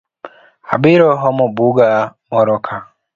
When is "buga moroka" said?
1.55-2.75